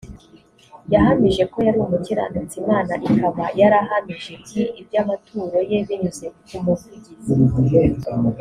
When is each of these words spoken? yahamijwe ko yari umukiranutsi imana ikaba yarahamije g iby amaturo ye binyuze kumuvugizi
yahamijwe 0.93 1.43
ko 1.51 1.57
yari 1.65 1.79
umukiranutsi 1.85 2.55
imana 2.63 2.93
ikaba 3.07 3.43
yarahamije 3.59 4.33
g 4.45 4.47
iby 4.81 4.95
amaturo 5.03 5.57
ye 5.69 5.77
binyuze 5.87 6.25
kumuvugizi 6.47 7.33